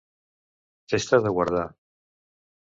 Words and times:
Festa 0.93 1.19
de 1.27 1.33
guardar. 1.37 1.67